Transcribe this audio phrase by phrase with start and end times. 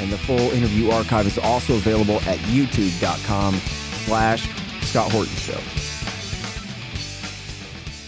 [0.00, 4.48] and the full interview archive is also available at youtube.com slash
[4.82, 5.60] Scott Horton Show.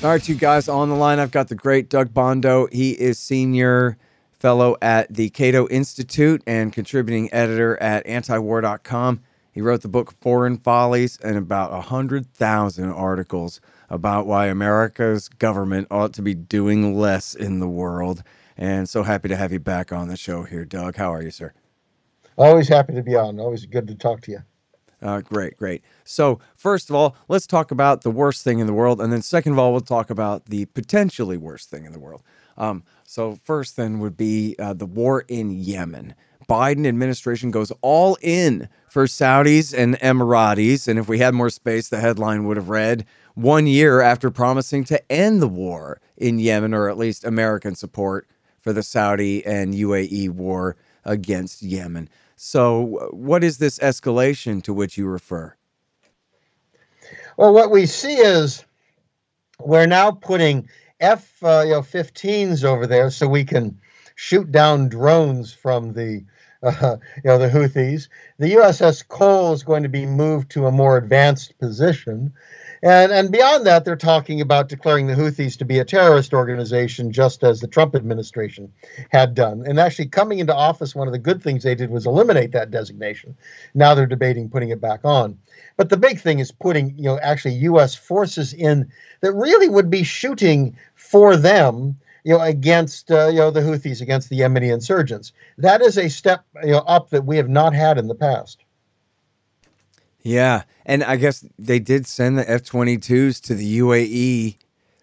[0.03, 1.21] All right, you guys on the line.
[1.21, 2.73] I've got the great Doug Bandow.
[2.73, 3.97] He is senior
[4.33, 9.21] fellow at the Cato Institute and contributing editor at antiwar.com.
[9.53, 16.15] He wrote the book Foreign Follies and about 100,000 articles about why America's government ought
[16.15, 18.25] to be doing less in the world.
[18.56, 20.97] And so happy to have you back on the show here, Doug.
[20.97, 21.53] How are you, sir?
[22.36, 23.38] Always happy to be on.
[23.38, 24.38] Always good to talk to you.
[25.02, 25.83] Uh, great, great.
[26.05, 29.00] So, first of all, let's talk about the worst thing in the world.
[29.00, 32.22] And then, second of all, we'll talk about the potentially worst thing in the world.
[32.56, 36.14] Um, so, first, then, would be uh, the war in Yemen.
[36.48, 40.86] Biden administration goes all in for Saudis and Emiratis.
[40.86, 44.84] And if we had more space, the headline would have read one year after promising
[44.84, 48.28] to end the war in Yemen, or at least American support
[48.60, 52.08] for the Saudi and UAE war against Yemen.
[52.45, 55.55] So, what is this escalation to which you refer?
[57.37, 58.65] Well, what we see is
[59.61, 60.69] we're now putting
[60.99, 63.79] F uh, you know 15s over there so we can
[64.17, 66.25] shoot down drones from the
[66.65, 68.09] uh, you know the Houthis.
[68.41, 72.33] The USS Cole is going to be moved to a more advanced position,
[72.83, 77.12] and, and beyond that, they're talking about declaring the Houthis to be a terrorist organization,
[77.12, 78.72] just as the Trump administration
[79.11, 79.64] had done.
[79.64, 82.72] And actually, coming into office, one of the good things they did was eliminate that
[82.72, 83.37] designation.
[83.75, 85.38] Now they're debating putting it back on.
[85.76, 87.94] But the big thing is putting, you know, actually U.S.
[87.94, 88.91] forces in
[89.21, 94.00] that really would be shooting for them, you know, against, uh, you know, the Houthis,
[94.00, 95.32] against the Yemeni insurgents.
[95.59, 98.65] That is a step, you know, up that we have not had in the past.
[100.22, 104.56] Yeah, and I guess they did send the F 22s to the UAE.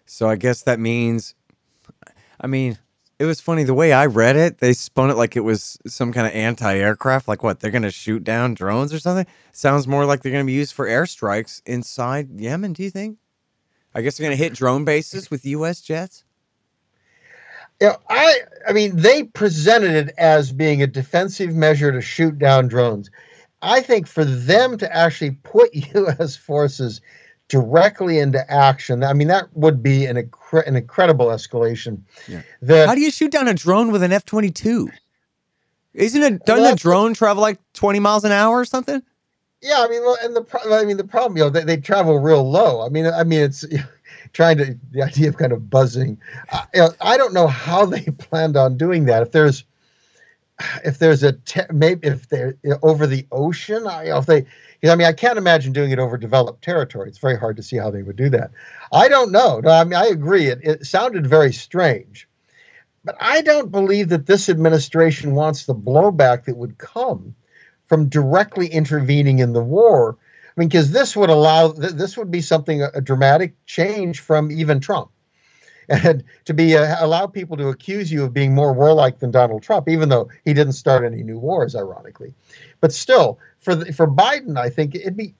[0.06, 1.34] So I guess that means,
[2.40, 2.78] I mean,
[3.18, 4.58] it was funny the way I read it.
[4.58, 7.28] They spun it like it was some kind of anti aircraft.
[7.28, 7.60] Like what?
[7.60, 9.26] They're going to shoot down drones or something?
[9.52, 13.18] Sounds more like they're going to be used for airstrikes inside Yemen, do you think?
[13.94, 15.82] I guess they're going to hit drone bases with U.S.
[15.82, 16.24] jets?
[17.80, 22.68] know, I I mean, they presented it as being a defensive measure to shoot down
[22.68, 23.10] drones.
[23.62, 26.36] I think for them to actually put U.S.
[26.36, 27.00] forces
[27.48, 32.02] directly into action, I mean, that would be an, incre- an incredible escalation.
[32.28, 32.42] Yeah.
[32.62, 34.88] That, How do you shoot down a drone with an F 22?
[35.92, 39.02] Isn't it, doesn't well, a drone travel like 20 miles an hour or something?
[39.62, 42.48] Yeah, I mean, and the I mean the problem, you know, they, they travel real
[42.48, 42.84] low.
[42.84, 43.64] I mean, I mean, it's
[44.32, 46.18] trying to the idea of kind of buzzing.
[46.50, 49.22] Uh, you know, I don't know how they planned on doing that.
[49.22, 49.64] If there's
[50.84, 54.46] if there's a te- maybe if they're over the ocean, I, if they,
[54.84, 57.08] I mean, I can't imagine doing it over developed territory.
[57.08, 58.50] It's very hard to see how they would do that.
[58.92, 59.60] I don't know.
[59.60, 60.46] No, I mean, I agree.
[60.46, 62.28] It, it sounded very strange,
[63.04, 67.34] but I don't believe that this administration wants the blowback that would come
[67.86, 70.16] from directly intervening in the war.
[70.20, 74.80] I mean, because this would allow this would be something a dramatic change from even
[74.80, 75.10] Trump
[75.90, 79.62] and to be uh, allow people to accuse you of being more warlike than Donald
[79.62, 82.32] Trump, even though he didn't start any new wars, ironically.
[82.80, 85.34] But still, for the, for Biden, I think it'd be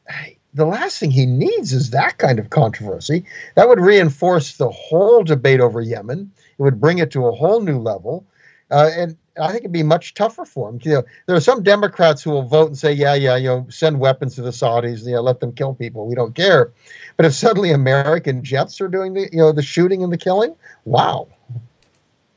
[0.52, 3.24] the last thing he needs is that kind of controversy.
[3.54, 6.32] That would reinforce the whole debate over Yemen.
[6.58, 8.26] It would bring it to a whole new level,
[8.70, 10.78] uh, and I think it'd be much tougher for him.
[10.82, 13.66] You know, there are some Democrats who will vote and say, "Yeah, yeah, you know,
[13.70, 16.06] send weapons to the Saudis, you know, let them kill people.
[16.06, 16.70] We don't care."
[17.16, 20.54] But if suddenly American jets are doing the, you know, the shooting and the killing,
[20.84, 21.28] wow.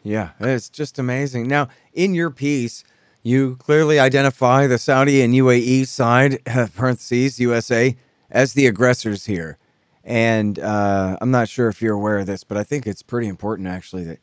[0.04, 1.48] Yeah, it's just amazing.
[1.48, 2.84] Now, in your piece,
[3.24, 6.44] you clearly identify the Saudi and UAE side,
[6.76, 7.96] parentheses USA,
[8.30, 9.58] as the aggressors here.
[10.04, 13.28] And uh, I'm not sure if you're aware of this, but I think it's pretty
[13.28, 14.20] important actually that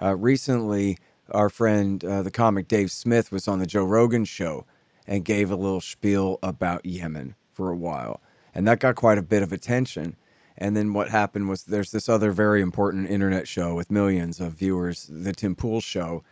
[0.00, 0.98] uh, recently
[1.30, 4.66] our friend, uh, the comic Dave Smith, was on the Joe Rogan show
[5.06, 8.20] and gave a little spiel about Yemen for a while.
[8.54, 10.16] And that got quite a bit of attention.
[10.56, 14.52] And then what happened was there's this other very important internet show with millions of
[14.52, 16.22] viewers, the Tim Pool show,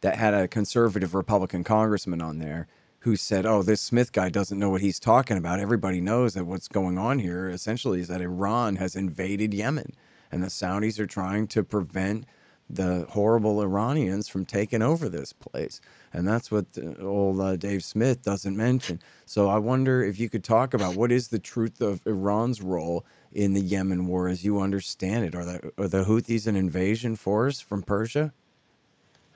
[0.00, 2.68] that had a conservative Republican congressman on there
[3.00, 5.60] who said, "Oh, this Smith guy doesn't know what he's talking about.
[5.60, 9.92] Everybody knows that what's going on here essentially is that Iran has invaded Yemen
[10.30, 12.26] and the Saudis are trying to prevent
[12.70, 15.80] the horrible Iranians from taking over this place.
[16.12, 16.66] And that's what
[17.00, 19.00] old uh, Dave Smith doesn't mention.
[19.26, 23.04] So I wonder if you could talk about what is the truth of Iran's role
[23.32, 25.34] in the Yemen war as you understand it.
[25.34, 28.32] Are the, are the Houthis an invasion force from Persia?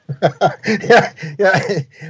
[0.22, 1.60] yeah, yeah.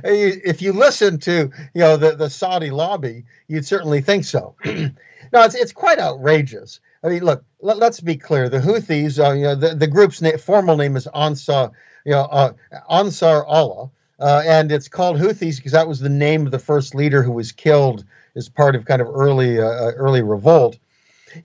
[0.05, 4.55] If you listen to you know the, the Saudi lobby, you'd certainly think so.
[4.65, 4.93] no,
[5.33, 6.79] it's it's quite outrageous.
[7.03, 8.49] I mean, look, let, us be clear.
[8.49, 11.71] The Houthis, uh, you know, the, the group's na- formal name is Ansar,
[12.05, 12.53] you know, uh,
[12.91, 13.91] Ansar Allah,
[14.21, 17.33] uh, and it's called Houthis because that was the name of the first leader who
[17.33, 18.05] was killed
[18.37, 20.79] as part of kind of early uh, uh, early revolt.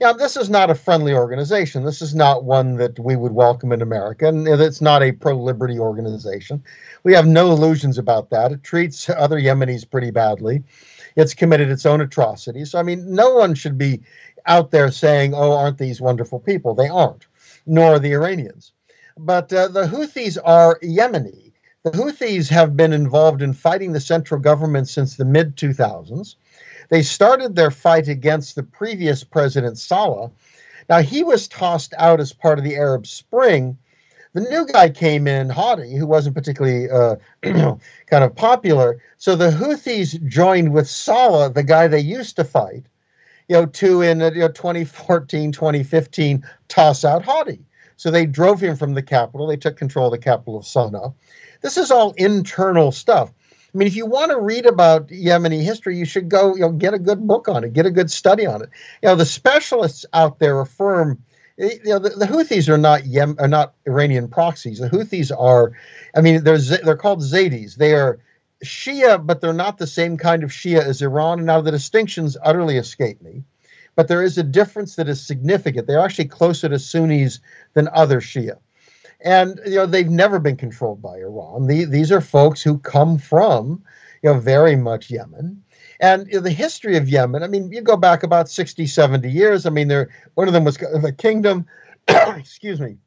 [0.00, 1.84] Yeah, this is not a friendly organization.
[1.84, 5.78] This is not one that we would welcome in America, and it's not a pro-liberty
[5.78, 6.64] organization.
[7.02, 8.50] We have no illusions about that.
[8.50, 10.64] It treats other Yemenis pretty badly.
[11.16, 12.70] It's committed its own atrocities.
[12.70, 14.00] So, I mean, no one should be
[14.46, 17.26] out there saying, "Oh, aren't these wonderful people?" They aren't,
[17.66, 18.72] nor are the Iranians.
[19.16, 21.52] But uh, the Houthis are Yemeni.
[21.84, 26.34] The Houthis have been involved in fighting the central government since the mid 2000s.
[26.88, 30.30] They started their fight against the previous president, Saleh.
[30.88, 33.78] Now, he was tossed out as part of the Arab Spring.
[34.32, 37.16] The new guy came in, Hadi, who wasn't particularly uh,
[38.06, 39.00] kind of popular.
[39.16, 42.84] So the Houthis joined with Saleh, the guy they used to fight,
[43.48, 47.60] you know, to in you know, 2014, 2015, toss out Hadi.
[47.96, 49.46] So they drove him from the capital.
[49.46, 51.14] They took control of the capital of Sana'a.
[51.62, 53.32] This is all internal stuff.
[53.74, 56.70] I mean, if you want to read about Yemeni history, you should go, you know,
[56.70, 58.70] get a good book on it, get a good study on it.
[59.02, 61.20] You know, the specialists out there affirm,
[61.58, 64.78] eh, you know, the, the Houthis are not Yem, are not Iranian proxies.
[64.78, 65.72] The Houthis are,
[66.16, 67.76] I mean, they're they're called Zaydis.
[67.76, 68.20] They are
[68.64, 71.38] Shia, but they're not the same kind of Shia as Iran.
[71.38, 73.44] And now the distinctions utterly escape me,
[73.96, 75.86] but there is a difference that is significant.
[75.86, 77.40] They're actually closer to Sunnis
[77.74, 78.58] than other Shia
[79.24, 81.66] and you know they've never been controlled by Iran.
[81.66, 83.82] The, these are folks who come from
[84.22, 85.62] you know very much Yemen.
[86.00, 89.30] And you know, the history of Yemen, I mean, you go back about 60, 70
[89.30, 89.64] years.
[89.64, 91.66] I mean, there one of them was the kingdom,
[92.08, 92.98] excuse me.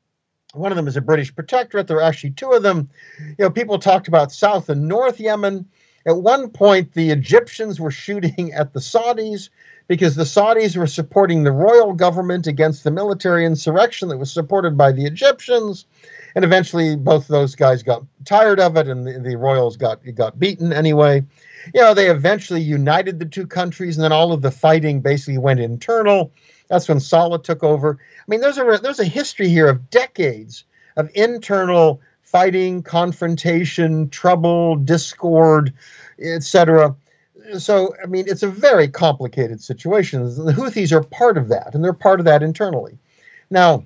[0.58, 1.88] One of them is a British protectorate.
[1.88, 2.90] There are actually two of them.
[3.20, 5.68] You know, people talked about South and North Yemen.
[6.06, 9.50] At one point, the Egyptians were shooting at the Saudis
[9.88, 14.78] because the Saudis were supporting the royal government against the military insurrection that was supported
[14.78, 15.86] by the Egyptians.
[16.36, 20.40] And eventually, both those guys got tired of it, and the, the royals got got
[20.40, 21.24] beaten anyway.
[21.74, 25.40] You know, they eventually united the two countries, and then all of the fighting basically
[25.40, 26.32] went internal.
[26.68, 28.00] That's when Saleh took over.
[28.02, 30.64] I mean, there's a there's a history here of decades
[30.96, 35.74] of internal fighting, confrontation, trouble, discord,
[36.20, 36.96] etc
[37.58, 40.24] so I mean, it's a very complicated situation.
[40.24, 42.98] The Houthis are part of that, and they're part of that internally.
[43.50, 43.86] Now,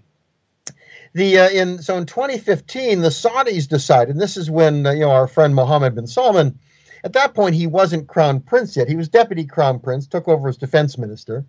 [1.14, 4.10] the uh, in so in 2015, the Saudis decided.
[4.16, 6.60] And this is when uh, you know our friend Mohammed bin Salman.
[7.04, 8.88] At that point, he wasn't crown prince yet.
[8.88, 11.44] He was deputy crown prince, took over as defense minister,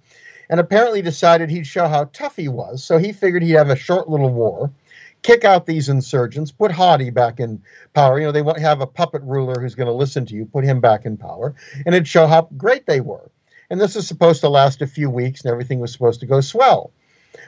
[0.52, 2.84] and apparently decided he'd show how tough he was.
[2.84, 4.70] So he figured he'd have a short little war
[5.22, 7.62] kick out these insurgents, put Hadi back in
[7.94, 8.18] power.
[8.18, 10.64] You know, they won't have a puppet ruler who's going to listen to you, put
[10.64, 11.54] him back in power,
[11.86, 13.30] and it'd show how great they were.
[13.70, 16.42] And this is supposed to last a few weeks, and everything was supposed to go
[16.42, 16.92] swell.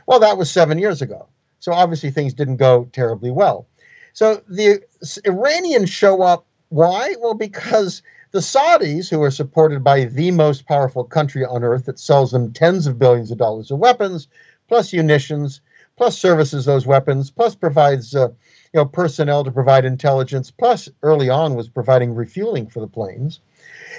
[0.07, 1.27] Well, that was seven years ago.
[1.59, 3.67] So obviously things didn't go terribly well.
[4.15, 4.83] So the
[5.27, 6.47] Iranians show up.
[6.71, 7.17] Why?
[7.21, 8.03] Well, because
[8.35, 12.53] the Saudis, who are supported by the most powerful country on earth that sells them
[12.53, 14.27] tens of billions of dollars of weapons,
[14.67, 15.61] plus munitions,
[15.97, 18.27] plus services those weapons, plus provides uh,
[18.73, 23.39] you know personnel to provide intelligence, plus early on was providing refueling for the planes.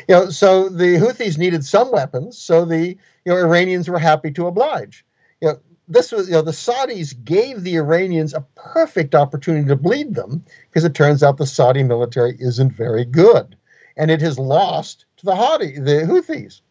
[0.10, 4.32] You know, so the Houthis needed some weapons, so the you know Iranians were happy
[4.32, 5.06] to oblige.
[5.40, 9.78] You know, this was you know the Saudis gave the Iranians a perfect opportunity to
[9.78, 13.56] bleed them because it turns out the Saudi military isn't very good,
[13.98, 16.62] and it has lost to the the Houthis.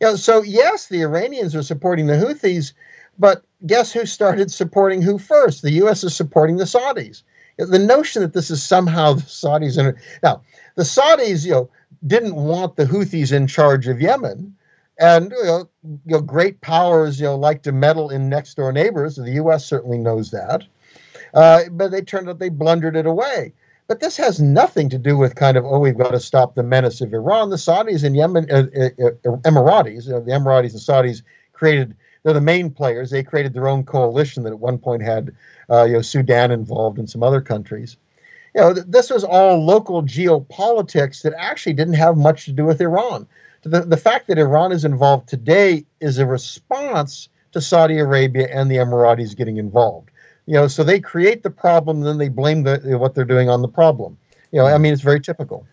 [0.00, 2.72] You know, so yes, the Iranians are supporting the Houthis,
[3.18, 5.62] but guess who started supporting who first?
[5.62, 6.04] The U.S.
[6.04, 7.22] is supporting the Saudis.
[7.58, 9.78] The notion that this is somehow the Saudis.
[9.78, 10.42] In, now,
[10.74, 11.70] the Saudis, you know,
[12.06, 14.54] didn't want the Houthis in charge of Yemen,
[14.98, 18.72] and you know, you know, great powers, you know, like to meddle in next door
[18.72, 19.16] neighbors.
[19.16, 19.64] The U.S.
[19.64, 20.64] certainly knows that,
[21.32, 23.54] uh, but they turned out they blundered it away.
[23.88, 26.62] But this has nothing to do with kind of oh we've got to stop the
[26.62, 27.50] menace of Iran.
[27.50, 32.40] The Saudis and Yemen, uh, uh, uh Emiratis, the Emiratis and Saudis created they're the
[32.40, 33.10] main players.
[33.10, 35.36] They created their own coalition that at one point had
[35.70, 37.96] uh, you know Sudan involved and some other countries.
[38.54, 42.64] You know, th- this was all local geopolitics that actually didn't have much to do
[42.64, 43.28] with Iran.
[43.62, 48.70] The, the fact that Iran is involved today is a response to Saudi Arabia and
[48.70, 50.10] the Emiratis getting involved.
[50.46, 53.62] You know, so they create the problem, then they blame the what they're doing on
[53.62, 54.16] the problem.
[54.52, 55.66] You know, I mean, it's very typical.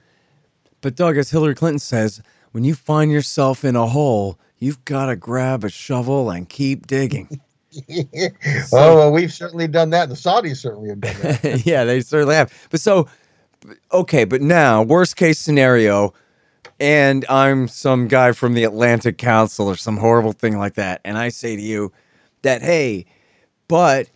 [0.82, 5.08] But Doug, as Hillary Clinton says, when you find yourself in a hole, you've got
[5.08, 7.40] to grab a shovel and keep digging.
[8.74, 10.10] oh, well, we've certainly done that.
[10.10, 11.62] The Saudis certainly have done that.
[11.66, 12.52] yeah, they certainly have.
[12.70, 13.08] But so,
[13.92, 16.14] okay, but now, worst case scenario,
[16.80, 21.18] and I'm some guy from the Atlantic Council or some horrible thing like that, and
[21.18, 21.92] I say to you
[22.42, 23.06] that, hey,
[23.68, 24.10] but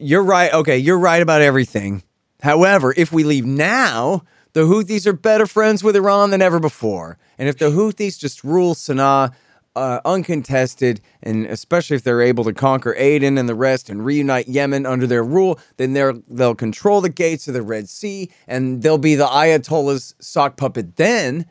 [0.00, 0.52] you're right.
[0.52, 2.02] Okay, you're right about everything.
[2.42, 7.18] However, if we leave now, the Houthis are better friends with Iran than ever before.
[7.38, 9.32] And if the Houthis just rule Sana'a
[9.76, 14.48] uh, uncontested, and especially if they're able to conquer Aden and the rest and reunite
[14.48, 15.92] Yemen under their rule, then
[16.28, 20.96] they'll control the gates of the Red Sea and they'll be the Ayatollah's sock puppet
[20.96, 21.46] then.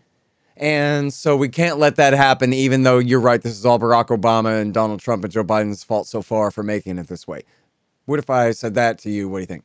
[0.58, 3.42] And so we can't let that happen, even though you're right.
[3.42, 6.64] This is all Barack Obama and Donald Trump and Joe Biden's fault so far for
[6.64, 7.44] making it this way.
[8.10, 9.30] What if I said that to you?
[9.30, 9.64] What do you think?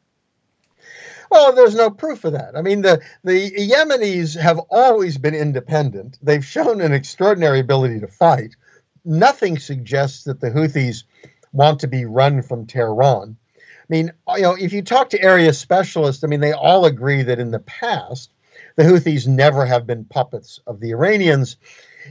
[1.30, 2.54] Well, there's no proof of that.
[2.54, 6.18] I mean, the, the Yemenis have always been independent.
[6.22, 8.54] They've shown an extraordinary ability to fight.
[9.02, 11.04] Nothing suggests that the Houthis
[11.52, 13.34] want to be run from Tehran.
[13.58, 17.22] I mean, you know, if you talk to area specialists, I mean, they all agree
[17.22, 18.30] that in the past,
[18.76, 21.56] the Houthis never have been puppets of the Iranians.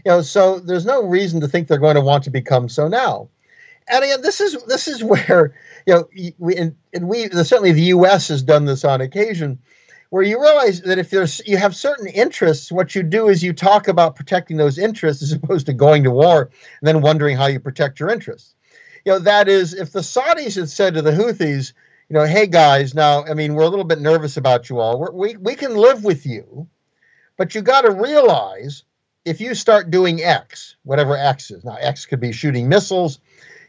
[0.03, 2.87] You know, so there's no reason to think they're going to want to become so
[2.87, 3.29] now.
[3.87, 5.53] And again, this is this is where
[5.85, 8.27] you know we and, and we certainly the U.S.
[8.29, 9.59] has done this on occasion,
[10.09, 13.53] where you realize that if there's you have certain interests, what you do is you
[13.53, 16.49] talk about protecting those interests as opposed to going to war
[16.79, 18.55] and then wondering how you protect your interests.
[19.05, 21.73] You know that is if the Saudis had said to the Houthis,
[22.09, 24.99] you know, hey guys, now I mean we're a little bit nervous about you all.
[24.99, 26.67] We're, we we can live with you,
[27.37, 28.83] but you got to realize
[29.25, 33.19] if you start doing X, whatever X is now, X could be shooting missiles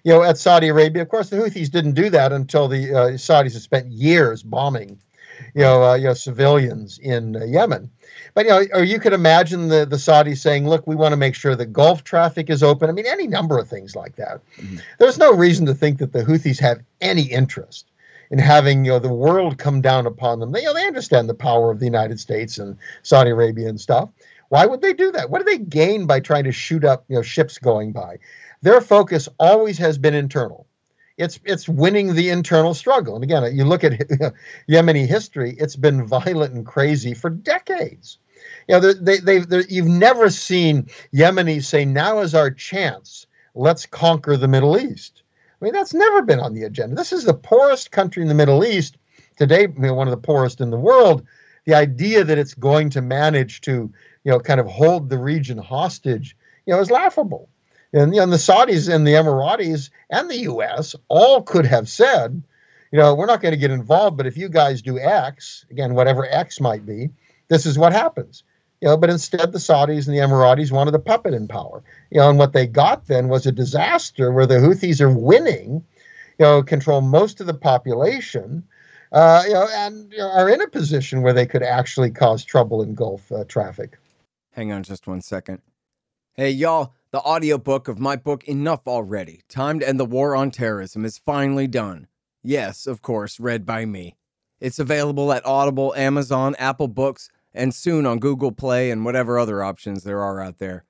[0.04, 1.02] you know, at Saudi Arabia.
[1.02, 5.00] Of course, the Houthis didn't do that until the uh, Saudis had spent years bombing,
[5.54, 7.90] you know, uh, you know, civilians in uh, Yemen.
[8.34, 11.16] But you know, or you could imagine the the Saudis saying, "Look, we want to
[11.16, 14.40] make sure the Gulf traffic is open." I mean, any number of things like that.
[14.56, 14.76] Mm-hmm.
[14.98, 17.86] There's no reason to think that the Houthis have any interest
[18.30, 20.52] in having you know the world come down upon them.
[20.52, 23.80] They you know, they understand the power of the United States and Saudi Arabia and
[23.80, 24.10] stuff.
[24.54, 25.30] Why would they do that?
[25.30, 28.18] What do they gain by trying to shoot up you know ships going by?
[28.62, 30.68] their focus always has been internal.
[31.18, 33.16] It's it's winning the internal struggle.
[33.16, 33.92] And again, you look at
[34.68, 38.18] Yemeni history; it's been violent and crazy for decades.
[38.68, 43.26] You know, they they you've never seen Yemenis say, "Now is our chance.
[43.56, 45.24] Let's conquer the Middle East."
[45.60, 46.94] I mean, that's never been on the agenda.
[46.94, 48.98] This is the poorest country in the Middle East
[49.36, 51.26] today, you know, one of the poorest in the world.
[51.66, 53.90] The idea that it's going to manage to,
[54.24, 57.48] you know, kind of hold the region hostage, you know, is laughable.
[57.92, 60.96] And, you know, the Saudis and the Emiratis and the U.S.
[61.08, 62.42] all could have said,
[62.90, 65.94] you know, we're not going to get involved, but if you guys do X, again,
[65.94, 67.10] whatever X might be,
[67.48, 68.42] this is what happens.
[68.80, 71.82] You know, but instead the Saudis and the Emiratis wanted a puppet in power.
[72.10, 75.84] You know, and what they got then was a disaster where the Houthis are winning,
[76.38, 78.64] you know, control most of the population,
[79.12, 82.44] uh, you know, and you know, are in a position where they could actually cause
[82.44, 83.98] trouble in Gulf uh, traffic.
[84.54, 85.62] Hang on just one second.
[86.34, 90.52] Hey, y'all, the audiobook of my book Enough Already Time to End the War on
[90.52, 92.06] Terrorism is finally done.
[92.40, 94.14] Yes, of course, read by me.
[94.60, 99.60] It's available at Audible, Amazon, Apple Books, and soon on Google Play and whatever other
[99.60, 100.84] options there are out there.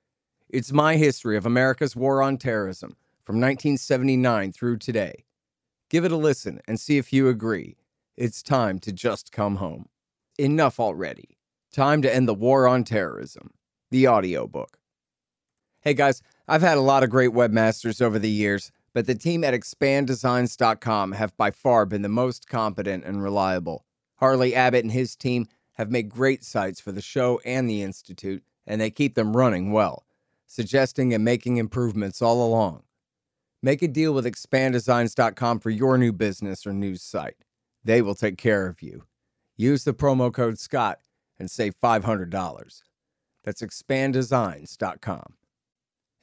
[0.47, 5.25] It's my history of America's war on terrorism from 1979 through today.
[5.89, 7.77] Give it a listen and see if you agree.
[8.15, 9.89] It's time to just come home.
[10.37, 11.34] Enough already.
[11.75, 13.51] Time to end the war on terrorism.
[13.91, 14.79] The audiobook.
[15.81, 19.43] Hey guys, I've had a lot of great webmasters over the years, but the team
[19.43, 23.85] at expanddesigns.com have by far been the most competent and reliable.
[24.19, 28.41] Harley Abbott and his team have made great sites for the show and the Institute,
[28.65, 30.05] and they keep them running well,
[30.47, 32.83] suggesting and making improvements all along.
[33.61, 37.35] Make a deal with expanddesigns.com for your new business or news site.
[37.83, 39.03] They will take care of you.
[39.57, 40.99] Use the promo code SCOTT
[41.39, 42.81] and save $500.
[43.43, 45.33] That's expanddesigns.com.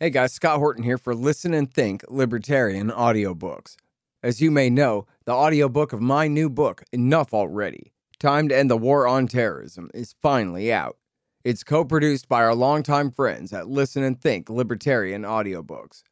[0.01, 3.77] Hey guys, Scott Horton here for Listen and Think Libertarian Audiobooks.
[4.23, 8.71] As you may know, the audiobook of my new book, Enough Already Time to End
[8.71, 10.97] the War on Terrorism, is finally out.
[11.45, 16.03] It's co produced by our longtime friends at Listen and Think Libertarian Audiobooks.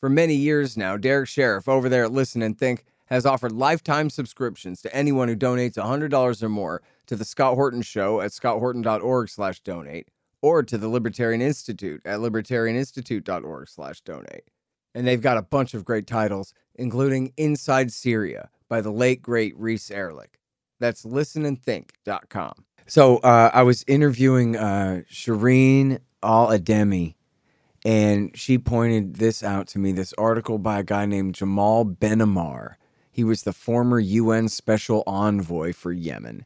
[0.00, 4.10] For many years now, Derek Sheriff over there at Listen and Think has offered lifetime
[4.10, 9.28] subscriptions to anyone who donates $100 or more to the Scott Horton Show at scotthorton.org
[9.28, 10.06] slash donate,
[10.42, 14.44] or to the Libertarian Institute at libertarianinstitute.org slash donate.
[14.94, 19.58] And they've got a bunch of great titles, including Inside Syria: by the late, great
[19.58, 20.38] Reese Erlich.
[20.78, 22.52] That's listenandthink.com.
[22.86, 27.16] So uh, I was interviewing uh, Shireen Al Adeimi,
[27.84, 32.74] and she pointed this out to me this article by a guy named Jamal Benomar.
[33.10, 36.44] He was the former UN special envoy for Yemen.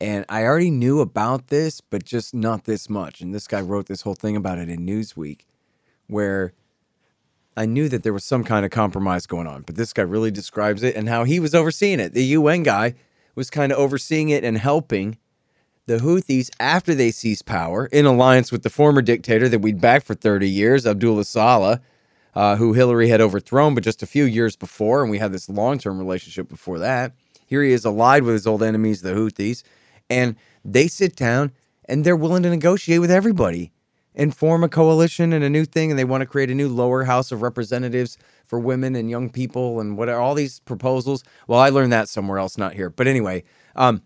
[0.00, 3.20] And I already knew about this, but just not this much.
[3.20, 5.42] And this guy wrote this whole thing about it in Newsweek,
[6.08, 6.52] where
[7.56, 9.62] I knew that there was some kind of compromise going on.
[9.62, 12.12] But this guy really describes it and how he was overseeing it.
[12.12, 12.94] The UN guy
[13.34, 15.18] was kind of overseeing it and helping
[15.86, 20.06] the Houthis after they seized power in alliance with the former dictator that we'd backed
[20.06, 21.78] for 30 years, Abdullah Saleh,
[22.34, 25.02] uh, who Hillary had overthrown, but just a few years before.
[25.02, 27.12] And we had this long term relationship before that.
[27.46, 29.62] Here he is allied with his old enemies, the Houthis
[30.14, 31.52] and they sit down
[31.86, 33.72] and they're willing to negotiate with everybody
[34.14, 36.68] and form a coalition and a new thing and they want to create a new
[36.68, 38.16] lower house of representatives
[38.46, 41.24] for women and young people and what are all these proposals.
[41.48, 42.90] Well i learned that somewhere else not here.
[42.90, 43.42] But anyway
[43.74, 44.02] um,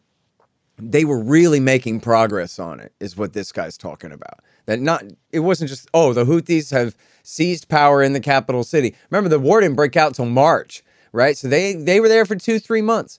[0.79, 4.41] they were really making progress on it is what this guy's talking about.
[4.65, 8.95] That not it wasn't just oh the houthis have seized power in the capital city.
[9.11, 11.37] Remember the war didn't break out until march right?
[11.37, 13.19] So they they were there for two three months.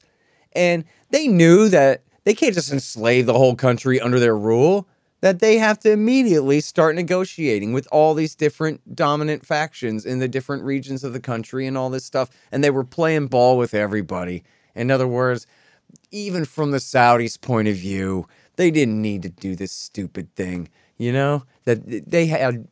[0.54, 4.88] And they knew that they can't just enslave the whole country under their rule.
[5.22, 10.28] That they have to immediately start negotiating with all these different dominant factions in the
[10.28, 12.30] different regions of the country and all this stuff.
[12.52, 14.44] And they were playing ball with everybody.
[14.76, 15.48] In other words,
[16.12, 20.70] even from the Saudis' point of view, they didn't need to do this stupid thing.
[21.00, 22.68] You know, that they had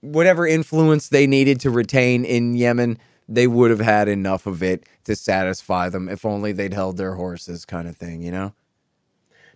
[0.00, 2.98] whatever influence they needed to retain in Yemen,
[3.28, 7.14] they would have had enough of it to satisfy them if only they'd held their
[7.14, 8.52] horses, kind of thing, you know?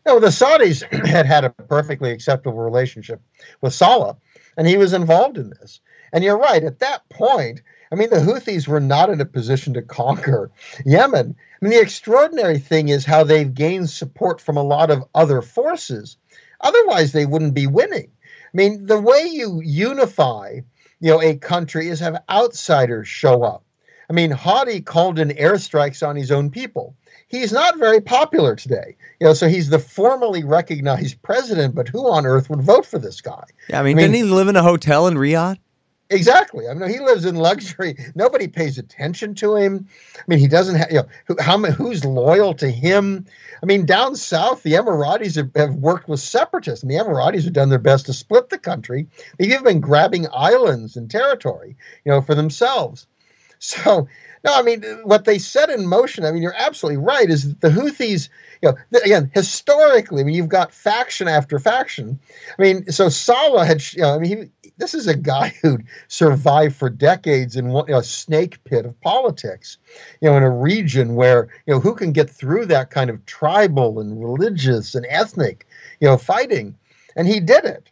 [0.07, 3.21] No, the Saudis had had a perfectly acceptable relationship
[3.61, 4.17] with Saleh,
[4.57, 5.81] and he was involved in this.
[6.13, 9.75] And you're right, at that point, I mean, the Houthis were not in a position
[9.75, 10.51] to conquer
[10.85, 11.37] Yemen.
[11.37, 15.43] I mean, the extraordinary thing is how they've gained support from a lot of other
[15.43, 16.17] forces.
[16.61, 18.11] Otherwise, they wouldn't be winning.
[18.23, 20.61] I mean, the way you unify,
[21.01, 23.65] you know, a country is have outsiders show up.
[24.09, 26.97] I mean, Hadi called in airstrikes on his own people
[27.31, 28.97] he's not very popular today.
[29.21, 32.99] You know, so he's the formally recognized president, but who on earth would vote for
[32.99, 33.45] this guy?
[33.69, 35.59] Yeah, I mean, I mean didn't he live in a hotel in Riyadh?
[36.13, 36.67] Exactly.
[36.67, 37.97] I mean, he lives in luxury.
[38.17, 39.87] Nobody pays attention to him.
[40.19, 43.27] I mean, he doesn't have, you know, who, how who's loyal to him?
[43.63, 47.53] I mean, down south, the Emiratis have, have worked with separatists, and the Emiratis have
[47.53, 49.07] done their best to split the country.
[49.39, 53.07] They've even been grabbing islands and territory, you know, for themselves.
[53.61, 54.09] So,
[54.43, 57.61] no, I mean, what they set in motion, I mean, you're absolutely right, is that
[57.61, 58.31] the Houthis,
[58.63, 62.19] you know, again, historically, I mean, you've got faction after faction.
[62.59, 65.87] I mean, so Saleh had, you know, I mean, he, this is a guy who'd
[66.09, 69.77] survived for decades in one, you know, a snake pit of politics,
[70.23, 73.25] you know, in a region where, you know, who can get through that kind of
[73.27, 75.67] tribal and religious and ethnic,
[76.01, 76.75] you know, fighting?
[77.15, 77.90] And he did it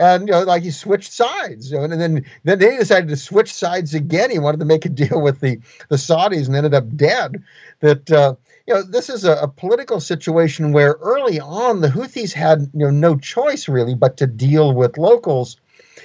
[0.00, 1.70] and you know, like he switched sides.
[1.70, 4.30] You know, and then then they decided to switch sides again.
[4.30, 7.44] He wanted to make a deal with the the Saudis and ended up dead.
[7.80, 8.34] That uh,
[8.66, 12.86] you know, this is a, a, political situation where early on the Houthis had you
[12.86, 15.58] know no choice really but to deal with locals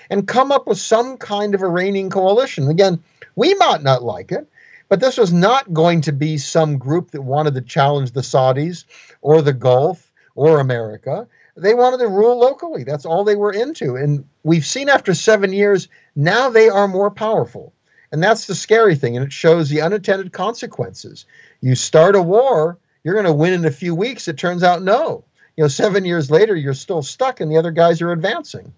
[0.10, 2.68] and come up with some kind of a reigning coalition.
[2.70, 3.02] Again,
[3.36, 4.48] we might not like it.
[4.88, 8.86] But this was not going to be some group that wanted to challenge the Saudis
[9.22, 11.28] or the Gulf or America.
[11.58, 12.84] They wanted to rule locally.
[12.84, 13.96] That's all they were into.
[13.96, 17.74] And we've seen after seven years, now they are more powerful.
[18.12, 19.16] And that's the scary thing.
[19.16, 21.26] And it shows the unintended consequences.
[21.62, 24.28] You start a war, you're going to win in a few weeks.
[24.28, 25.24] It turns out, no.
[25.56, 28.74] You know, seven years later, you're still stuck and the other guys are advancing.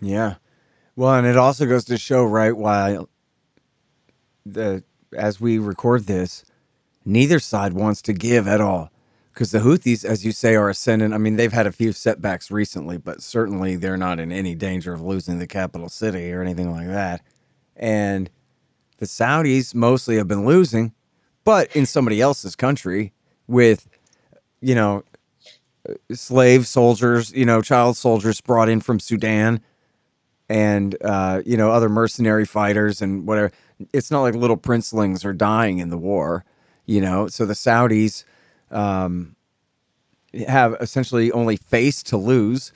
[0.00, 0.34] Yeah.
[0.96, 2.98] Well, and it also goes to show, right, why
[4.44, 4.82] the
[5.16, 6.44] as we record this,
[7.04, 8.90] neither side wants to give at all
[9.40, 11.14] because the Houthis, as you say, are ascendant.
[11.14, 14.92] I mean, they've had a few setbacks recently, but certainly they're not in any danger
[14.92, 17.22] of losing the capital city or anything like that.
[17.74, 18.28] And
[18.98, 20.92] the Saudis mostly have been losing,
[21.42, 23.14] but in somebody else's country
[23.46, 23.88] with,
[24.60, 25.04] you know,
[26.12, 29.62] slave soldiers, you know, child soldiers brought in from Sudan
[30.50, 33.50] and, uh, you know, other mercenary fighters and whatever.
[33.94, 36.44] It's not like little princelings are dying in the war,
[36.84, 37.26] you know.
[37.28, 38.24] So the Saudis
[38.70, 39.36] um,
[40.46, 42.72] have essentially only face to lose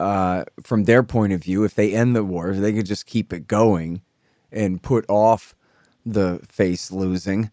[0.00, 1.64] uh, from their point of view.
[1.64, 4.02] If they end the war, they could just keep it going
[4.52, 5.54] and put off
[6.04, 7.50] the face losing.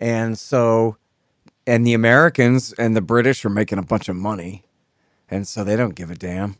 [0.00, 0.96] And so,
[1.66, 4.64] and the Americans and the British are making a bunch of money.
[5.30, 6.56] And so they don't give a damn.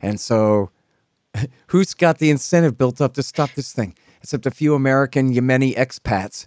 [0.00, 0.70] And so,
[1.68, 3.96] who's got the incentive built up to stop this thing?
[4.22, 6.46] Except a few American Yemeni expats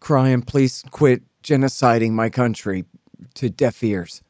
[0.00, 2.84] crying, please quit genociding my country
[3.34, 4.22] to deaf ears.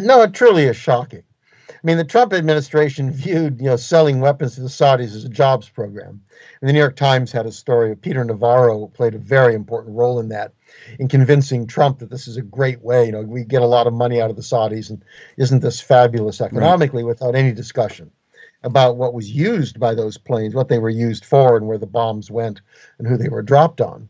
[0.00, 1.22] no, it truly is shocking.
[1.68, 5.28] I mean, the Trump administration viewed, you know, selling weapons to the Saudis as a
[5.28, 6.20] jobs program.
[6.60, 9.94] And the New York Times had a story of Peter Navarro played a very important
[9.94, 10.54] role in that,
[10.98, 13.06] in convincing Trump that this is a great way.
[13.06, 15.04] You know, we get a lot of money out of the Saudis, and
[15.36, 17.10] isn't this fabulous economically right.
[17.10, 18.10] without any discussion
[18.64, 21.86] about what was used by those planes, what they were used for, and where the
[21.86, 22.60] bombs went,
[22.98, 24.08] and who they were dropped on.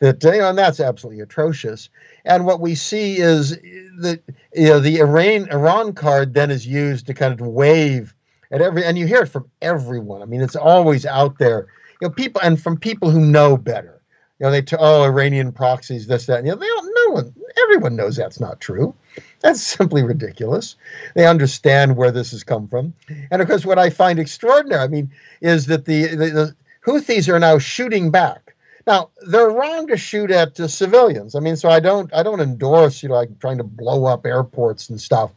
[0.00, 1.88] You know, and that's absolutely atrocious.
[2.24, 3.52] And what we see is
[3.98, 4.20] that
[4.54, 8.14] you know the Iran Iran card then is used to kind of wave
[8.50, 10.22] at every, and you hear it from everyone.
[10.22, 11.66] I mean, it's always out there.
[12.00, 14.02] You know, people and from people who know better.
[14.38, 16.92] You know, they t- oh Iranian proxies, this, that, and you know, they don't.
[17.06, 18.94] No one, everyone knows that's not true.
[19.40, 20.76] That's simply ridiculous.
[21.14, 22.92] They understand where this has come from,
[23.30, 27.32] and of course, what I find extraordinary, I mean, is that the the, the Houthis
[27.32, 28.54] are now shooting back
[28.86, 31.34] now they're wrong to shoot at uh, civilians.
[31.34, 34.24] I mean, so I don't I don't endorse you know like trying to blow up
[34.24, 35.32] airports and stuff,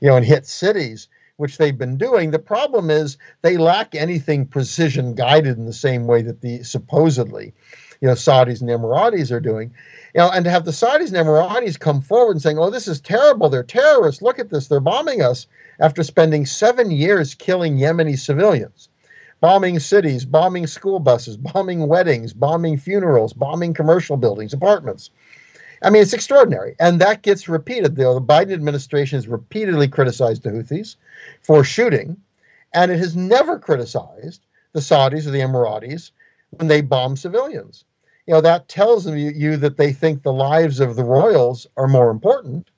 [0.00, 2.30] you know, and hit cities, which they've been doing.
[2.30, 7.52] The problem is they lack anything precision guided in the same way that the supposedly,
[8.00, 9.74] you know, Saudis and Emiratis are doing.
[10.14, 12.86] You know, and to have the Saudis and Emiratis come forward and saying, "Oh, this
[12.86, 13.48] is terrible.
[13.48, 14.22] They're terrorists.
[14.22, 14.68] Look at this.
[14.68, 15.46] They're bombing us."
[15.80, 18.88] After spending seven years killing Yemeni civilians,
[19.42, 25.10] bombing cities, bombing school buses, bombing weddings, bombing funerals, bombing commercial buildings, apartments.
[25.82, 26.76] I mean, it's extraordinary.
[26.78, 27.96] And that gets repeated.
[27.96, 30.94] The, Biden administration has repeatedly criticized the Houthis
[31.42, 32.16] for shooting,
[32.72, 36.12] and it has never criticized the Saudis or the Emiratis
[36.50, 37.84] when they bomb civilians.
[38.28, 42.10] You know, that tells you that they think the lives of the royals are more
[42.10, 42.70] important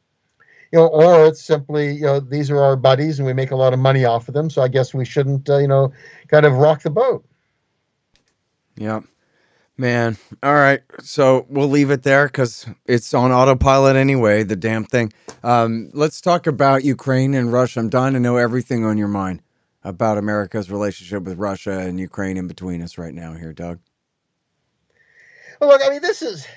[0.74, 3.56] you know, or it's simply, you know, these are our buddies and we make a
[3.56, 4.50] lot of money off of them.
[4.50, 5.92] So I guess we shouldn't, uh, you know,
[6.26, 7.24] kind of rock the boat.
[8.74, 9.02] Yeah.
[9.76, 10.16] Man.
[10.42, 10.80] All right.
[11.00, 15.12] So we'll leave it there because it's on autopilot anyway, the damn thing.
[15.44, 17.78] Um, let's talk about Ukraine and Russia.
[17.78, 19.42] I'm dying to know everything on your mind
[19.84, 23.78] about America's relationship with Russia and Ukraine in between us right now here, Doug.
[25.60, 26.48] Well, look, I mean, this is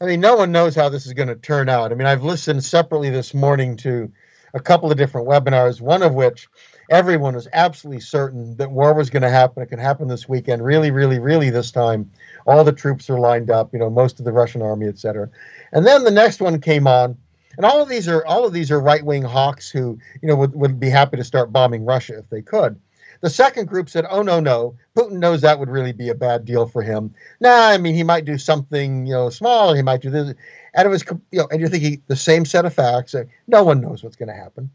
[0.00, 1.90] I mean, no one knows how this is going to turn out.
[1.90, 4.12] I mean, I've listened separately this morning to
[4.54, 6.48] a couple of different webinars, one of which
[6.88, 9.62] everyone was absolutely certain that war was going to happen.
[9.62, 10.64] It could happen this weekend.
[10.64, 12.10] Really, really, really this time.
[12.46, 15.28] All the troops are lined up, you know, most of the Russian army, et cetera.
[15.72, 17.18] And then the next one came on.
[17.56, 20.36] And all of these are all of these are right wing hawks who, you know,
[20.36, 22.80] would, would be happy to start bombing Russia if they could.
[23.20, 26.44] The second group said, "Oh no, no, Putin knows that would really be a bad
[26.44, 27.14] deal for him.
[27.40, 29.74] Nah, I mean he might do something, you know, small.
[29.74, 30.34] He might do this."
[30.74, 33.14] And it was, you know, and you're thinking the same set of facts.
[33.46, 34.70] no one knows what's going to happen.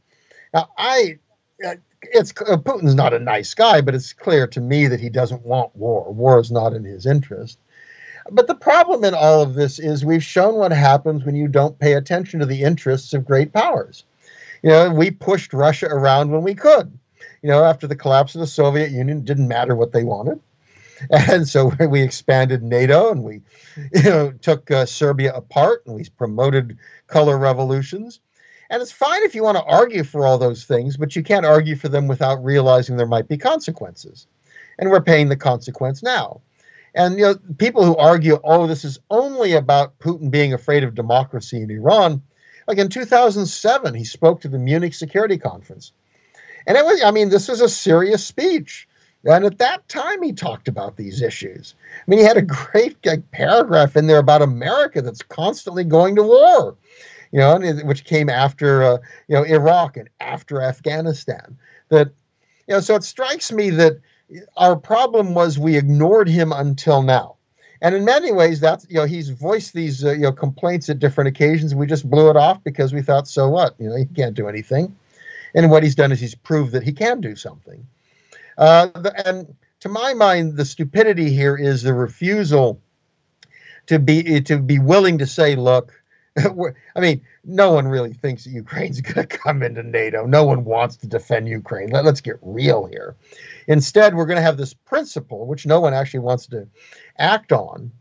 [0.54, 1.18] Now, I,
[1.66, 5.10] uh, it's uh, Putin's not a nice guy, but it's clear to me that he
[5.10, 6.12] doesn't want war.
[6.12, 7.58] War is not in his interest.
[8.32, 11.80] But the problem in all of this is we've shown what happens when you don't
[11.80, 14.04] pay attention to the interests of great powers.
[14.62, 16.98] You know, we pushed Russia around when we could
[17.44, 20.40] you know, after the collapse of the Soviet Union, it didn't matter what they wanted.
[21.10, 23.42] And so we expanded NATO and we,
[23.94, 26.78] you know, took uh, Serbia apart and we promoted
[27.08, 28.22] color revolutions.
[28.70, 31.46] And it's fine if you want to argue for all those things, but you can't
[31.46, 34.26] argue for them without realizing there might be consequences.
[34.80, 36.42] And we're paying the consequence now.
[36.96, 40.96] And you know, people who argue, oh, this is only about Putin being afraid of
[40.96, 42.22] democracy in Iran.
[42.68, 45.92] Like in 2007, he spoke to the Munich Security Conference
[46.68, 48.88] and it was, I mean, this was a serious speech.
[49.26, 51.76] And at that time, he talked about these issues.
[51.96, 56.16] I mean, he had a great like, paragraph in there about America that's constantly going
[56.18, 56.76] to war,
[57.32, 58.98] you know, which came after, uh,
[59.28, 61.58] you know, Iraq and after Afghanistan.
[61.90, 62.10] That,
[62.68, 64.00] you know, so it strikes me that
[64.58, 67.36] our problem was we ignored him until now.
[67.82, 71.00] And in many ways, that's you know he's voiced these uh, you know complaints at
[71.00, 71.76] different occasions.
[71.76, 73.76] We just blew it off because we thought, so what?
[73.78, 74.96] You know, he can't do anything.
[75.54, 77.86] And what he's done is he's proved that he can do something.
[78.58, 78.90] Uh,
[79.26, 82.82] and to my mind, the stupidity here is the refusal
[83.88, 85.92] to be to be willing to say, look,
[86.38, 90.26] I mean, no one really thinks that Ukraine's going to come into NATO.
[90.26, 91.90] No one wants to defend Ukraine.
[91.90, 93.16] Let, us get real here.
[93.68, 96.68] Instead, we're going to have this principle, which no one actually wants to
[97.18, 97.92] act on,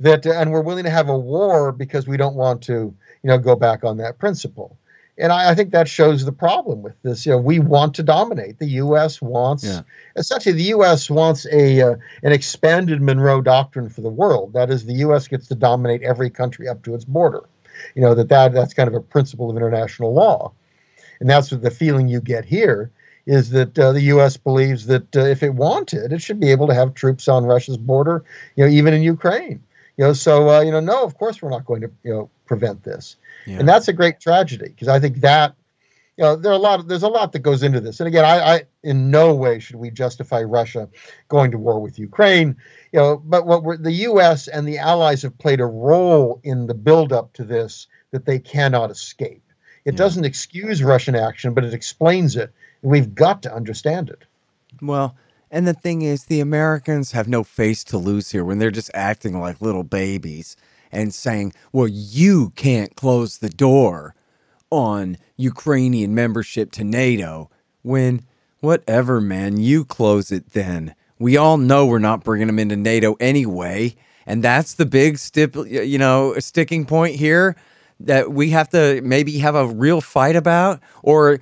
[0.00, 2.94] that, and we're willing to have a war because we don't want to, you
[3.24, 4.78] know, go back on that principle
[5.18, 7.26] and I, I, think that shows the problem with this.
[7.26, 8.58] You know, we want to dominate.
[8.58, 9.20] The U.S.
[9.20, 9.82] wants, yeah.
[10.16, 11.10] essentially, the U.S.
[11.10, 14.52] wants a uh, an expanded Monroe Doctrine for the world.
[14.52, 15.28] That is, the U.S.
[15.28, 17.42] gets to dominate every country up to its border.
[17.94, 20.52] You know that, that that's kind of a principle of international law,
[21.20, 22.90] and that's what the feeling you get here
[23.26, 24.36] is that uh, the U.S.
[24.38, 27.76] believes that uh, if it wanted, it should be able to have troops on Russia's
[27.76, 28.24] border.
[28.56, 29.62] You know, even in Ukraine
[29.96, 32.30] You know, so uh, you know, no, of course we're not going to you know
[32.48, 33.58] prevent this, Yeah.
[33.60, 35.54] and that's a great tragedy because I think that
[36.16, 38.08] you know there are a lot of, there's a lot that goes into this, and
[38.08, 40.88] again, I, I in no way should we justify Russia
[41.28, 42.56] going to war with Ukraine,
[42.92, 44.48] you know, but what we're, the U.S.
[44.48, 48.90] and the allies have played a role in the buildup to this that they cannot
[48.90, 49.42] escape.
[49.84, 49.98] It Yeah.
[49.98, 52.50] doesn't excuse Russian action, but it explains it,
[52.82, 54.24] and we've got to understand it.
[54.82, 55.14] Well,
[55.50, 58.90] and the thing is, the Americans have no face to lose here when they're just
[58.92, 60.56] acting like little babies
[60.92, 64.14] and saying, well, you can't close the door
[64.70, 67.50] on Ukrainian membership to NATO
[67.82, 68.22] when,
[68.60, 70.94] whatever, man, you close it then.
[71.18, 73.96] We all know we're not bringing them into NATO anyway.
[74.26, 77.56] And that's the big stip, you know, sticking point here
[78.00, 81.40] that we have to maybe have a real fight about or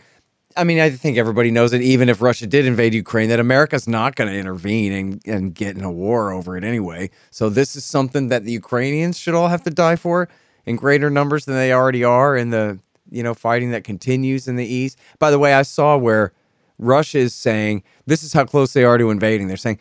[0.56, 3.86] I mean, I think everybody knows that even if Russia did invade Ukraine, that America's
[3.86, 7.10] not going to intervene and, and get in a war over it anyway.
[7.30, 10.28] So this is something that the Ukrainians should all have to die for
[10.64, 12.78] in greater numbers than they already are in the
[13.10, 14.98] you know fighting that continues in the east.
[15.18, 16.32] By the way, I saw where
[16.78, 19.48] Russia is saying this is how close they are to invading.
[19.48, 19.78] They're saying,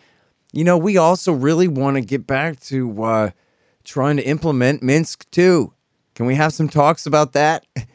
[0.53, 3.29] you know, we also really want to get back to uh,
[3.83, 5.67] trying to implement Minsk II.
[6.13, 7.65] Can we have some talks about that?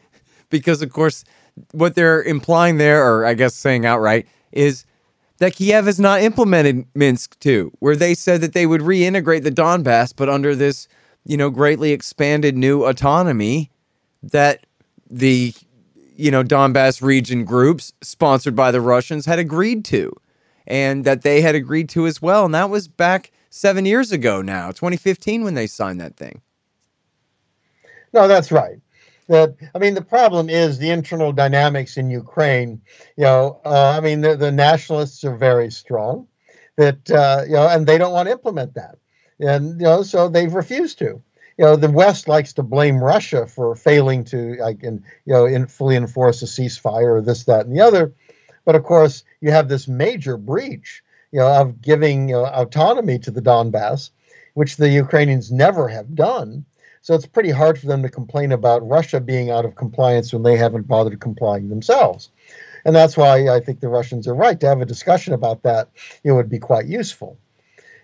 [0.50, 1.24] because of course
[1.72, 4.84] what they're implying there, or I guess saying outright, is
[5.38, 9.50] that Kiev has not implemented Minsk II, where they said that they would reintegrate the
[9.50, 10.86] Donbass, but under this,
[11.24, 13.70] you know, greatly expanded new autonomy
[14.22, 14.66] that
[15.10, 15.54] the,
[16.16, 20.14] you know, Donbass region groups sponsored by the Russians had agreed to,
[20.66, 22.44] and that they had agreed to as well.
[22.44, 26.42] And that was back seven years ago now, 2015, when they signed that thing.
[28.12, 28.78] No, that's right.
[29.30, 32.82] That I mean, the problem is the internal dynamics in Ukraine.
[33.16, 36.26] You know, uh, I mean, the, the nationalists are very strong.
[36.76, 38.98] That uh, you know, and they don't want to implement that,
[39.38, 41.22] and you know, so they've refused to.
[41.58, 45.44] You know, the West likes to blame Russia for failing to, like, in, you know,
[45.44, 48.14] in fully enforce a ceasefire or this, that, and the other.
[48.64, 53.18] But of course, you have this major breach, you know, of giving you know, autonomy
[53.20, 54.10] to the Donbass,
[54.54, 56.64] which the Ukrainians never have done.
[57.02, 60.42] So it's pretty hard for them to complain about Russia being out of compliance when
[60.42, 62.30] they haven't bothered complying themselves.
[62.84, 65.88] And that's why I think the Russians are right to have a discussion about that.
[66.24, 67.38] It would be quite useful.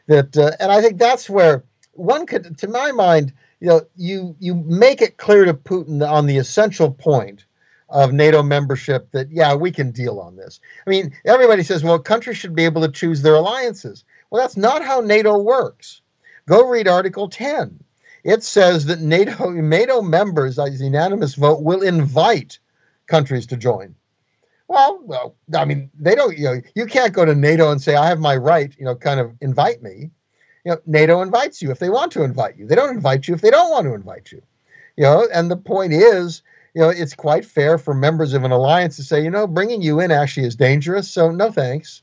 [0.06, 4.37] That uh, and I think that's where one could, to my mind, you know, you
[4.38, 7.44] you make it clear to Putin on the essential point
[7.88, 10.61] of NATO membership that yeah, we can deal on this.
[10.87, 14.04] I mean, everybody says, well, countries should be able to choose their alliances.
[14.30, 16.00] Well, that's not how NATO works.
[16.46, 17.82] Go read Article 10
[18.26, 22.58] it says that NATO NATO members, as unanimous vote, will invite
[23.06, 23.94] countries to join.
[24.68, 26.36] Well, well, I mean, they don't.
[26.36, 28.96] You know, you can't go to NATO and say, "I have my right." You know,
[28.96, 30.10] kind of invite me.
[30.64, 32.66] You know, NATO invites you if they want to invite you.
[32.66, 34.42] They don't invite you if they don't want to invite you.
[34.96, 36.42] You know, and the point is,
[36.74, 39.82] you know, it's quite fair for members of an alliance to say, you know, bringing
[39.82, 41.08] you in actually is dangerous.
[41.08, 42.02] So no thanks.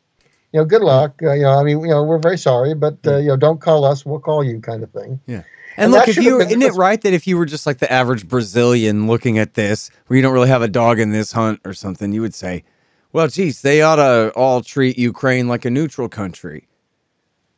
[0.54, 1.22] You know, good luck.
[1.22, 3.60] Uh, you know, I mean, you know, we're very sorry, but uh, you know, don't
[3.60, 4.06] call us.
[4.06, 5.20] We'll call you, kind of thing.
[5.26, 5.44] Yeah.
[5.76, 7.92] And, And look, if you isn't it right that if you were just like the
[7.92, 11.62] average Brazilian looking at this, where you don't really have a dog in this hunt
[11.66, 12.64] or something, you would say,
[13.12, 16.68] "Well, geez, they ought to all treat Ukraine like a neutral country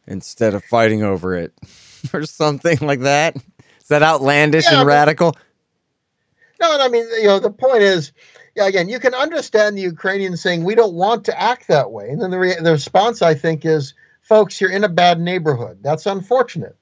[0.07, 1.53] instead of fighting over it,
[2.13, 3.35] or something like that."
[3.81, 5.35] Is that outlandish Yeah, and but- radical?
[6.61, 8.13] No, and I mean, you know, the point is,
[8.55, 12.09] yeah, again, you can understand the Ukrainians saying we don't want to act that way,
[12.09, 15.79] and then the re- the response I think is, folks, you're in a bad neighborhood.
[15.81, 16.77] That's unfortunate,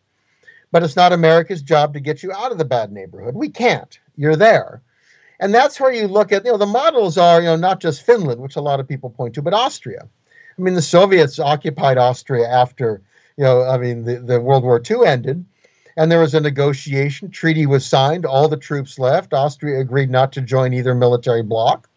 [0.74, 3.36] but it's not America's job to get you out of the bad neighborhood.
[3.36, 3.98] We can't.
[4.18, 4.82] You're there,
[5.40, 6.44] and that's where you look at.
[6.44, 9.12] You know, the models are, you know, not just Finland, which a lot of people
[9.12, 10.10] point to, but Austria.
[10.58, 13.02] I mean, the Soviets occupied Austria after,
[13.38, 15.46] you know, I mean, the, the World War II ended
[15.96, 17.30] and there was a negotiation.
[17.30, 18.26] Treaty was signed.
[18.26, 19.34] All the troops left.
[19.34, 21.90] Austria agreed not to join either military bloc.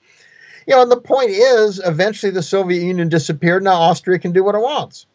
[0.67, 3.62] You know, and the point is, eventually the Soviet Union disappeared.
[3.62, 5.07] Now Austria can do what it wants.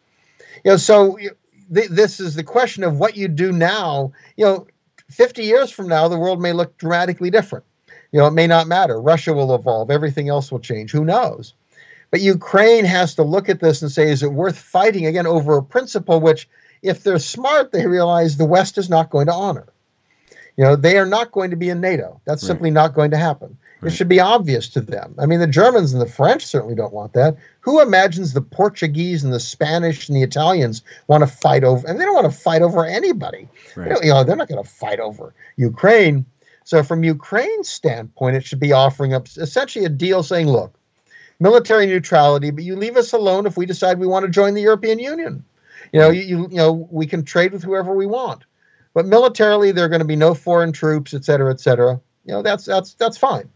[0.64, 1.18] You know, so
[1.74, 4.12] th- this is the question of what you do now.
[4.36, 4.66] You know,
[5.10, 7.64] 50 years from now, the world may look dramatically different.
[8.12, 9.00] You know, it may not matter.
[9.00, 9.90] Russia will evolve.
[9.90, 10.90] Everything else will change.
[10.92, 11.54] Who knows?
[12.10, 15.56] But Ukraine has to look at this and say, is it worth fighting again over
[15.56, 16.48] a principle which
[16.82, 19.66] if they're smart, they realize the West is not going to honor.
[20.56, 22.20] You know, they are not going to be in NATO.
[22.26, 22.48] That's Right.
[22.48, 23.56] simply not going to happen.
[23.82, 23.92] Right.
[23.92, 25.14] It should be obvious to them.
[25.18, 27.36] I mean, the Germans and the French certainly don't want that.
[27.60, 31.86] Who imagines the Portuguese and the Spanish and the Italians want to fight over?
[31.86, 33.48] And they don't want to fight over anybody.
[33.74, 33.90] They Right.
[33.90, 36.24] don't- you know, they're not going to fight over Ukraine.
[36.64, 40.72] So, from Ukraine's standpoint, it should be offering up essentially a deal saying, look,
[41.40, 44.62] military neutrality, but you leave us alone if we decide we want to join the
[44.62, 45.44] European Union.
[45.92, 48.44] You know, you, you, you know, we can trade with whoever we want.
[48.94, 52.00] but militarily there are going to be no foreign troops, et cetera, et cetera.
[52.26, 53.48] You know, that's that's that's fine.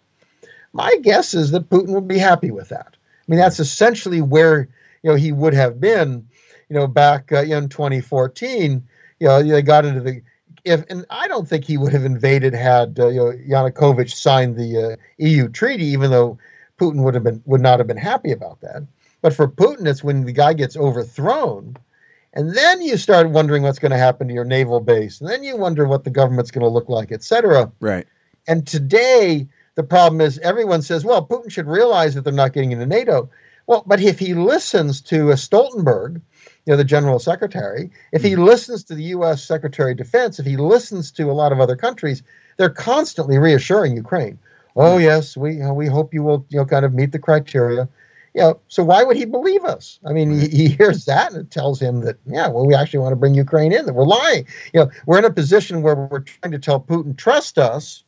[0.76, 2.94] My guess is that Putin would be happy with that.
[2.94, 4.68] I mean, that's essentially where
[5.02, 6.28] you know he would have been,
[6.68, 8.86] you know, back uh, in 2014.
[9.18, 10.20] You know, they got into the
[10.64, 14.56] if, and I don't think he would have invaded had uh, you know Yanukovych signed
[14.56, 16.38] the uh, EU treaty, even though
[16.78, 18.82] Putin would have been would not have been happy about that.
[19.22, 21.76] But for Putin, it's when the guy gets overthrown,
[22.34, 25.42] and then you start wondering what's going to happen to your naval base, and then
[25.42, 27.72] you wonder what the government's going to look like, etc.
[27.80, 28.06] Right.
[28.46, 32.72] And today, the problem is everyone says, well, Putin should realize that they're not getting
[32.72, 33.30] into NATO.
[33.66, 36.20] Well, but if he listens to Stoltenberg,
[36.66, 38.42] you know, the general secretary, if he hmm.
[38.42, 39.44] listens to the U.S.
[39.44, 42.22] Secretary of Defense, if he listens to a lot of other countries,
[42.56, 44.38] they're constantly reassuring Ukraine.
[44.74, 45.02] Oh hmm.
[45.02, 47.88] yes, we we hope you will you know kind of meet the criteria.
[48.34, 49.98] You know, so why would he believe us?
[50.04, 52.98] I mean, he, he hears that and it tells him that yeah, well, we actually
[52.98, 53.86] want to bring Ukraine in.
[53.86, 54.46] That we're lying.
[54.74, 58.04] You know, we're in a position where we're trying to tell Putin trust us.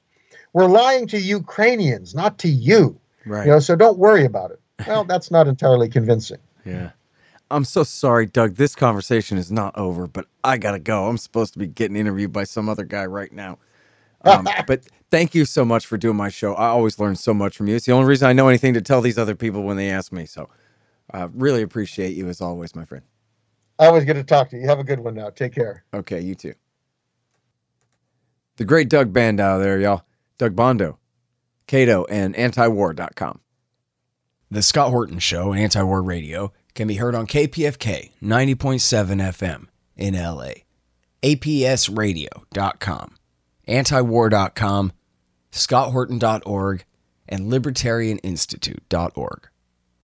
[0.52, 2.98] We're lying to Ukrainians, not to you.
[3.26, 3.46] Right.
[3.46, 4.60] You know, so don't worry about it.
[4.86, 6.38] Well, that's not entirely convincing.
[6.64, 6.90] Yeah.
[7.50, 8.56] I'm so sorry, Doug.
[8.56, 11.08] This conversation is not over, but I gotta go.
[11.08, 13.58] I'm supposed to be getting interviewed by some other guy right now.
[14.22, 16.54] Um, but thank you so much for doing my show.
[16.54, 17.76] I always learn so much from you.
[17.76, 20.12] It's the only reason I know anything to tell these other people when they ask
[20.12, 20.26] me.
[20.26, 20.48] So,
[21.12, 23.04] uh, really appreciate you as always, my friend.
[23.78, 24.66] Always good to talk to you.
[24.66, 25.30] Have a good one now.
[25.30, 25.84] Take care.
[25.94, 26.54] Okay, you too.
[28.56, 30.02] The great Doug Bandow there, y'all.
[30.38, 30.96] Doug Bandow,
[31.66, 33.40] Cato, and antiwar.com.
[34.50, 40.14] The Scott Horton Show, Anti War Radio, can be heard on KPFK 90.7 FM in
[40.14, 40.62] LA,
[41.22, 43.16] APSradio.com,
[43.66, 44.92] antiwar.com,
[45.52, 46.84] scotthorton.org,
[47.28, 49.48] and libertarianinstitute.org.